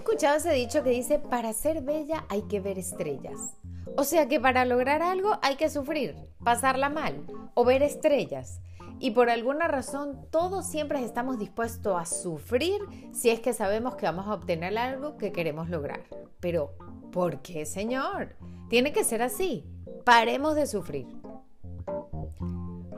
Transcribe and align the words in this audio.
escuchado 0.00 0.38
ese 0.38 0.52
dicho 0.52 0.82
que 0.82 0.90
dice, 0.90 1.18
para 1.18 1.52
ser 1.52 1.82
bella 1.82 2.24
hay 2.28 2.42
que 2.42 2.60
ver 2.60 2.78
estrellas? 2.78 3.54
O 3.96 4.04
sea 4.04 4.28
que 4.28 4.40
para 4.40 4.64
lograr 4.64 5.02
algo 5.02 5.38
hay 5.42 5.56
que 5.56 5.68
sufrir, 5.68 6.16
pasarla 6.42 6.88
mal 6.88 7.22
o 7.54 7.64
ver 7.64 7.82
estrellas. 7.82 8.60
Y 8.98 9.12
por 9.12 9.30
alguna 9.30 9.68
razón 9.68 10.26
todos 10.30 10.66
siempre 10.66 11.04
estamos 11.04 11.38
dispuestos 11.38 12.00
a 12.00 12.06
sufrir 12.06 12.80
si 13.12 13.30
es 13.30 13.40
que 13.40 13.52
sabemos 13.52 13.96
que 13.96 14.06
vamos 14.06 14.26
a 14.26 14.34
obtener 14.34 14.76
algo 14.78 15.16
que 15.16 15.32
queremos 15.32 15.68
lograr. 15.68 16.02
Pero, 16.40 16.74
¿por 17.12 17.42
qué, 17.42 17.66
Señor? 17.66 18.36
Tiene 18.68 18.92
que 18.92 19.04
ser 19.04 19.22
así. 19.22 19.66
Paremos 20.04 20.54
de 20.54 20.66
sufrir. 20.66 21.06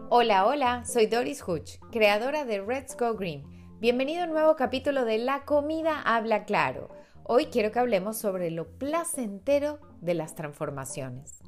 Hola, 0.08 0.46
hola, 0.46 0.84
soy 0.84 1.06
Doris 1.06 1.42
Hutch, 1.46 1.78
creadora 1.90 2.44
de 2.44 2.64
Let's 2.64 2.96
Go 2.96 3.14
Green. 3.14 3.44
Bienvenido 3.82 4.22
a 4.22 4.26
un 4.26 4.30
nuevo 4.30 4.54
capítulo 4.54 5.04
de 5.04 5.18
La 5.18 5.44
comida 5.44 6.00
habla 6.02 6.44
claro. 6.44 6.88
Hoy 7.24 7.46
quiero 7.46 7.72
que 7.72 7.80
hablemos 7.80 8.16
sobre 8.16 8.52
lo 8.52 8.78
placentero 8.78 9.80
de 10.00 10.14
las 10.14 10.36
transformaciones. 10.36 11.42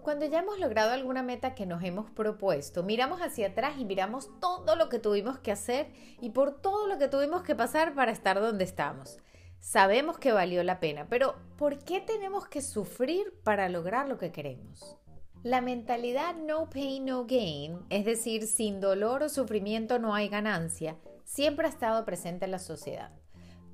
Cuando 0.00 0.24
ya 0.24 0.38
hemos 0.38 0.60
logrado 0.60 0.92
alguna 0.92 1.24
meta 1.24 1.56
que 1.56 1.66
nos 1.66 1.82
hemos 1.82 2.08
propuesto, 2.12 2.84
miramos 2.84 3.22
hacia 3.22 3.48
atrás 3.48 3.74
y 3.76 3.84
miramos 3.84 4.30
todo 4.38 4.76
lo 4.76 4.88
que 4.88 5.00
tuvimos 5.00 5.40
que 5.40 5.50
hacer 5.50 5.88
y 6.20 6.30
por 6.30 6.60
todo 6.60 6.86
lo 6.86 6.96
que 6.96 7.08
tuvimos 7.08 7.42
que 7.42 7.56
pasar 7.56 7.92
para 7.92 8.12
estar 8.12 8.40
donde 8.40 8.62
estamos. 8.62 9.18
Sabemos 9.58 10.16
que 10.18 10.30
valió 10.30 10.62
la 10.62 10.78
pena, 10.78 11.08
pero 11.10 11.34
¿por 11.58 11.80
qué 11.80 12.00
tenemos 12.00 12.46
que 12.46 12.62
sufrir 12.62 13.34
para 13.42 13.68
lograr 13.68 14.08
lo 14.08 14.16
que 14.16 14.30
queremos? 14.30 14.96
La 15.42 15.60
mentalidad 15.60 16.36
no 16.36 16.70
pain, 16.70 17.04
no 17.04 17.26
gain, 17.26 17.80
es 17.90 18.04
decir, 18.04 18.46
sin 18.46 18.80
dolor 18.80 19.24
o 19.24 19.28
sufrimiento 19.28 19.98
no 19.98 20.14
hay 20.14 20.28
ganancia, 20.28 20.96
siempre 21.24 21.66
ha 21.66 21.70
estado 21.70 22.04
presente 22.04 22.44
en 22.44 22.50
la 22.50 22.58
sociedad. 22.58 23.10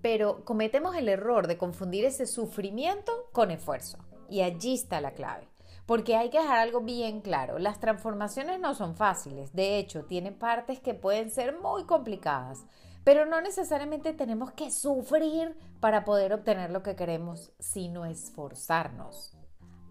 Pero 0.03 0.45
cometemos 0.45 0.97
el 0.97 1.09
error 1.09 1.47
de 1.47 1.59
confundir 1.59 2.05
ese 2.05 2.27
sufrimiento 2.27 3.29
con 3.33 3.51
esfuerzo. 3.51 3.98
Y 4.29 4.43
allí 4.43 4.75
está 4.75 5.01
la 5.01 5.12
clave. 5.12 5.48
Porque 5.87 6.17
hay 6.17 6.31
que 6.31 6.39
dejar 6.39 6.59
algo 6.59 6.81
bien 6.81 7.21
claro, 7.21 7.59
las 7.59 7.81
transformaciones 7.81 8.61
no 8.61 8.75
son 8.75 8.95
fáciles, 8.95 9.53
de 9.55 9.78
hecho 9.78 10.05
tienen 10.05 10.39
partes 10.39 10.78
que 10.78 10.95
pueden 10.95 11.31
ser 11.31 11.59
muy 11.59 11.84
complicadas, 11.84 12.65
pero 13.03 13.27
no 13.27 13.41
necesariamente 13.41 14.12
tenemos 14.12 14.53
que 14.53 14.71
sufrir 14.71 15.56
para 15.81 16.05
poder 16.05 16.33
obtener 16.33 16.71
lo 16.71 16.84
que 16.84 16.95
queremos, 16.95 17.51
sino 17.59 18.05
esforzarnos. 18.05 19.37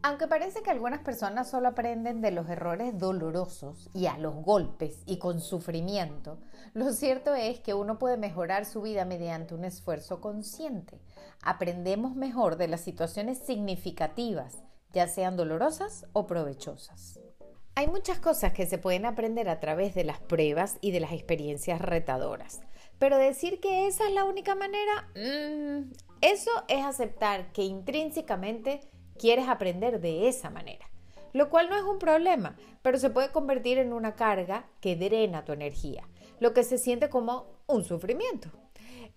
Aunque 0.01 0.27
parece 0.27 0.61
que 0.63 0.71
algunas 0.71 1.01
personas 1.01 1.49
solo 1.49 1.67
aprenden 1.67 2.21
de 2.21 2.31
los 2.31 2.47
errores 2.47 2.97
dolorosos 2.97 3.89
y 3.93 4.05
a 4.05 4.17
los 4.17 4.33
golpes 4.35 5.03
y 5.05 5.19
con 5.19 5.41
sufrimiento, 5.41 6.39
lo 6.73 6.93
cierto 6.93 7.35
es 7.35 7.59
que 7.59 7.73
uno 7.73 7.99
puede 7.99 8.15
mejorar 8.15 8.65
su 8.65 8.81
vida 8.81 9.03
mediante 9.03 9.55
un 9.55 9.65
esfuerzo 9.65 10.21
consciente. 10.21 11.01
Aprendemos 11.43 12.15
mejor 12.15 12.55
de 12.55 12.69
las 12.69 12.81
situaciones 12.81 13.39
significativas 13.39 14.63
ya 14.93 15.07
sean 15.07 15.35
dolorosas 15.35 16.05
o 16.13 16.27
provechosas. 16.27 17.19
Hay 17.75 17.87
muchas 17.87 18.19
cosas 18.19 18.53
que 18.53 18.65
se 18.65 18.77
pueden 18.77 19.05
aprender 19.05 19.49
a 19.49 19.59
través 19.59 19.95
de 19.95 20.03
las 20.03 20.19
pruebas 20.19 20.77
y 20.81 20.91
de 20.91 20.99
las 20.99 21.11
experiencias 21.11 21.81
retadoras, 21.81 22.61
pero 22.97 23.17
decir 23.17 23.59
que 23.59 23.87
esa 23.87 24.07
es 24.07 24.13
la 24.13 24.25
única 24.25 24.55
manera, 24.55 25.09
mm, 25.15 25.91
eso 26.21 26.51
es 26.67 26.85
aceptar 26.85 27.51
que 27.51 27.63
intrínsecamente 27.63 28.81
quieres 29.19 29.47
aprender 29.47 30.01
de 30.01 30.27
esa 30.27 30.49
manera, 30.49 30.89
lo 31.33 31.51
cual 31.51 31.69
no 31.69 31.75
es 31.75 31.83
un 31.83 31.99
problema, 31.99 32.57
pero 32.81 32.97
se 32.97 33.11
puede 33.11 33.31
convertir 33.31 33.77
en 33.77 33.93
una 33.93 34.15
carga 34.15 34.65
que 34.81 34.95
drena 34.95 35.45
tu 35.45 35.51
energía, 35.51 36.07
lo 36.39 36.55
que 36.55 36.63
se 36.63 36.79
siente 36.79 37.09
como 37.09 37.45
un 37.67 37.83
sufrimiento. 37.83 38.49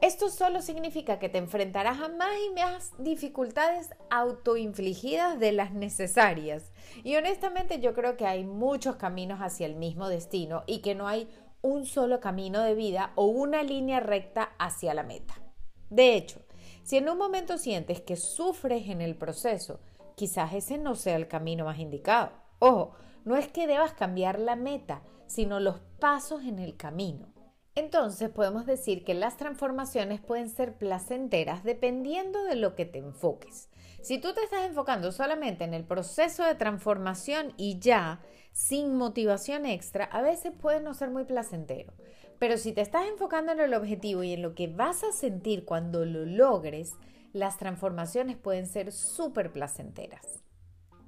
Esto 0.02 0.30
solo 0.30 0.62
significa 0.62 1.20
que 1.20 1.28
te 1.28 1.38
enfrentarás 1.38 2.00
a 2.00 2.08
más 2.08 2.34
y 2.44 2.54
más 2.54 2.92
dificultades 2.98 3.90
autoinfligidas 4.10 5.38
de 5.38 5.52
las 5.52 5.72
necesarias. 5.72 6.72
Y 7.04 7.14
honestamente 7.14 7.78
yo 7.78 7.94
creo 7.94 8.16
que 8.16 8.26
hay 8.26 8.44
muchos 8.44 8.96
caminos 8.96 9.38
hacia 9.40 9.66
el 9.66 9.76
mismo 9.76 10.08
destino 10.08 10.64
y 10.66 10.80
que 10.80 10.96
no 10.96 11.06
hay 11.06 11.28
un 11.60 11.86
solo 11.86 12.18
camino 12.18 12.62
de 12.62 12.74
vida 12.74 13.12
o 13.14 13.26
una 13.26 13.62
línea 13.62 14.00
recta 14.00 14.50
hacia 14.58 14.92
la 14.92 15.04
meta. 15.04 15.40
De 15.88 16.16
hecho, 16.16 16.40
si 16.82 16.96
en 16.96 17.08
un 17.08 17.16
momento 17.16 17.56
sientes 17.56 18.00
que 18.00 18.16
sufres 18.16 18.88
en 18.88 19.00
el 19.00 19.14
proceso, 19.14 19.78
quizás 20.22 20.54
ese 20.54 20.78
no 20.78 20.94
sea 20.94 21.16
el 21.16 21.26
camino 21.26 21.64
más 21.64 21.80
indicado. 21.80 22.30
Ojo, 22.60 22.92
no 23.24 23.36
es 23.36 23.48
que 23.48 23.66
debas 23.66 23.92
cambiar 23.92 24.38
la 24.38 24.54
meta, 24.54 25.02
sino 25.26 25.58
los 25.58 25.80
pasos 25.98 26.44
en 26.44 26.60
el 26.60 26.76
camino. 26.76 27.26
Entonces 27.74 28.30
podemos 28.30 28.64
decir 28.64 29.02
que 29.02 29.14
las 29.14 29.36
transformaciones 29.36 30.20
pueden 30.20 30.48
ser 30.48 30.78
placenteras 30.78 31.64
dependiendo 31.64 32.44
de 32.44 32.54
lo 32.54 32.76
que 32.76 32.84
te 32.84 33.00
enfoques. 33.00 33.68
Si 34.00 34.18
tú 34.18 34.32
te 34.32 34.44
estás 34.44 34.64
enfocando 34.64 35.10
solamente 35.10 35.64
en 35.64 35.74
el 35.74 35.82
proceso 35.82 36.44
de 36.44 36.54
transformación 36.54 37.52
y 37.56 37.80
ya, 37.80 38.20
sin 38.52 38.94
motivación 38.94 39.66
extra, 39.66 40.04
a 40.04 40.22
veces 40.22 40.52
puede 40.52 40.80
no 40.80 40.94
ser 40.94 41.10
muy 41.10 41.24
placentero. 41.24 41.94
Pero 42.38 42.58
si 42.58 42.72
te 42.72 42.80
estás 42.80 43.08
enfocando 43.08 43.50
en 43.50 43.58
el 43.58 43.74
objetivo 43.74 44.22
y 44.22 44.34
en 44.34 44.42
lo 44.42 44.54
que 44.54 44.68
vas 44.68 45.02
a 45.02 45.10
sentir 45.10 45.64
cuando 45.64 46.04
lo 46.04 46.24
logres, 46.24 46.92
las 47.32 47.58
transformaciones 47.58 48.36
pueden 48.36 48.66
ser 48.66 48.92
súper 48.92 49.52
placenteras. 49.52 50.42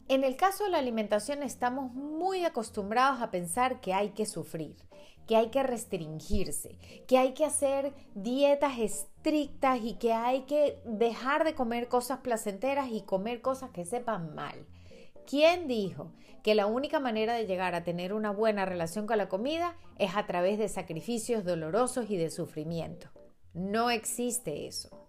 En 0.08 0.22
el 0.22 0.36
caso 0.36 0.64
de 0.64 0.70
la 0.70 0.78
alimentación 0.78 1.42
estamos 1.42 1.92
muy 1.94 2.44
acostumbrados 2.44 3.22
a 3.22 3.30
pensar 3.30 3.80
que 3.80 3.94
hay 3.94 4.10
que 4.10 4.26
sufrir, 4.26 4.76
que 5.26 5.36
hay 5.36 5.48
que 5.48 5.62
restringirse, 5.62 6.78
que 7.08 7.16
hay 7.16 7.32
que 7.32 7.46
hacer 7.46 7.94
dietas 8.14 8.78
estrictas 8.78 9.80
y 9.82 9.94
que 9.94 10.12
hay 10.12 10.42
que 10.42 10.78
dejar 10.84 11.44
de 11.44 11.54
comer 11.54 11.88
cosas 11.88 12.18
placenteras 12.18 12.90
y 12.90 13.00
comer 13.02 13.40
cosas 13.40 13.70
que 13.70 13.86
sepan 13.86 14.34
mal. 14.34 14.66
¿Quién 15.26 15.68
dijo 15.68 16.12
que 16.42 16.54
la 16.54 16.66
única 16.66 17.00
manera 17.00 17.32
de 17.32 17.46
llegar 17.46 17.74
a 17.74 17.84
tener 17.84 18.12
una 18.12 18.30
buena 18.30 18.66
relación 18.66 19.06
con 19.06 19.16
la 19.16 19.30
comida 19.30 19.74
es 19.98 20.16
a 20.16 20.26
través 20.26 20.58
de 20.58 20.68
sacrificios 20.68 21.46
dolorosos 21.46 22.10
y 22.10 22.18
de 22.18 22.30
sufrimiento? 22.30 23.08
No 23.54 23.88
existe 23.88 24.66
eso 24.66 25.03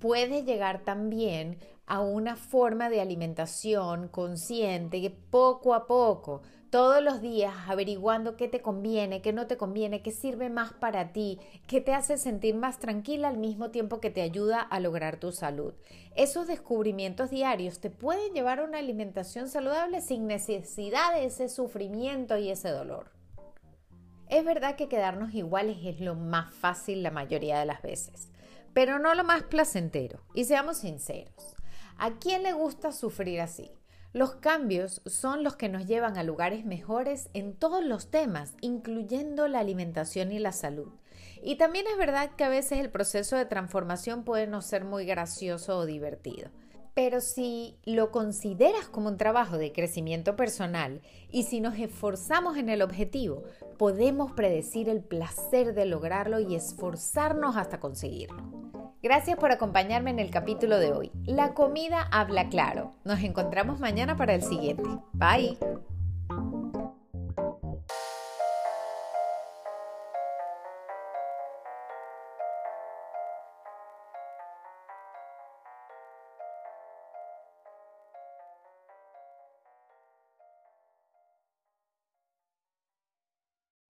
puedes 0.00 0.44
llegar 0.44 0.82
también 0.84 1.58
a 1.86 2.00
una 2.00 2.36
forma 2.36 2.88
de 2.88 3.00
alimentación 3.00 4.08
consciente 4.08 5.00
que 5.00 5.10
poco 5.10 5.74
a 5.74 5.86
poco, 5.86 6.42
todos 6.70 7.02
los 7.02 7.20
días 7.20 7.52
averiguando 7.66 8.36
qué 8.36 8.46
te 8.46 8.62
conviene, 8.62 9.22
qué 9.22 9.32
no 9.32 9.48
te 9.48 9.56
conviene, 9.56 10.00
qué 10.00 10.12
sirve 10.12 10.50
más 10.50 10.72
para 10.72 11.12
ti, 11.12 11.40
qué 11.66 11.80
te 11.80 11.92
hace 11.92 12.16
sentir 12.16 12.54
más 12.54 12.78
tranquila 12.78 13.26
al 13.26 13.38
mismo 13.38 13.72
tiempo 13.72 14.00
que 14.00 14.10
te 14.10 14.22
ayuda 14.22 14.60
a 14.60 14.78
lograr 14.78 15.18
tu 15.18 15.32
salud. 15.32 15.74
Esos 16.14 16.46
descubrimientos 16.46 17.30
diarios 17.30 17.80
te 17.80 17.90
pueden 17.90 18.32
llevar 18.34 18.60
a 18.60 18.64
una 18.64 18.78
alimentación 18.78 19.48
saludable 19.48 20.00
sin 20.00 20.28
necesidad 20.28 21.12
de 21.12 21.24
ese 21.24 21.48
sufrimiento 21.48 22.38
y 22.38 22.50
ese 22.50 22.70
dolor. 22.70 23.10
Es 24.28 24.44
verdad 24.44 24.76
que 24.76 24.88
quedarnos 24.88 25.34
iguales 25.34 25.78
es 25.82 25.98
lo 25.98 26.14
más 26.14 26.54
fácil 26.54 27.02
la 27.02 27.10
mayoría 27.10 27.58
de 27.58 27.66
las 27.66 27.82
veces 27.82 28.29
pero 28.72 28.98
no 28.98 29.14
lo 29.14 29.24
más 29.24 29.42
placentero. 29.44 30.20
Y 30.34 30.44
seamos 30.44 30.78
sinceros, 30.78 31.56
¿a 31.98 32.12
quién 32.18 32.42
le 32.42 32.52
gusta 32.52 32.92
sufrir 32.92 33.40
así? 33.40 33.72
Los 34.12 34.34
cambios 34.34 35.02
son 35.06 35.44
los 35.44 35.54
que 35.54 35.68
nos 35.68 35.86
llevan 35.86 36.18
a 36.18 36.24
lugares 36.24 36.64
mejores 36.64 37.30
en 37.32 37.54
todos 37.54 37.84
los 37.84 38.10
temas, 38.10 38.54
incluyendo 38.60 39.46
la 39.46 39.60
alimentación 39.60 40.32
y 40.32 40.40
la 40.40 40.50
salud. 40.50 40.88
Y 41.42 41.56
también 41.56 41.86
es 41.86 41.96
verdad 41.96 42.30
que 42.36 42.42
a 42.44 42.48
veces 42.48 42.80
el 42.80 42.90
proceso 42.90 43.36
de 43.36 43.44
transformación 43.44 44.24
puede 44.24 44.48
no 44.48 44.62
ser 44.62 44.84
muy 44.84 45.06
gracioso 45.06 45.78
o 45.78 45.86
divertido. 45.86 46.50
Pero 46.94 47.20
si 47.20 47.78
lo 47.84 48.10
consideras 48.10 48.86
como 48.88 49.08
un 49.08 49.16
trabajo 49.16 49.58
de 49.58 49.72
crecimiento 49.72 50.36
personal 50.36 51.00
y 51.30 51.44
si 51.44 51.60
nos 51.60 51.78
esforzamos 51.78 52.56
en 52.56 52.68
el 52.68 52.82
objetivo, 52.82 53.44
podemos 53.78 54.32
predecir 54.32 54.88
el 54.88 55.02
placer 55.02 55.74
de 55.74 55.86
lograrlo 55.86 56.40
y 56.40 56.54
esforzarnos 56.54 57.56
hasta 57.56 57.80
conseguirlo. 57.80 58.42
Gracias 59.02 59.38
por 59.38 59.50
acompañarme 59.50 60.10
en 60.10 60.18
el 60.18 60.30
capítulo 60.30 60.78
de 60.78 60.92
hoy. 60.92 61.10
La 61.24 61.54
comida 61.54 62.06
habla 62.10 62.48
claro. 62.48 62.92
Nos 63.04 63.20
encontramos 63.20 63.80
mañana 63.80 64.16
para 64.16 64.34
el 64.34 64.42
siguiente. 64.42 64.88
Bye. 65.12 65.56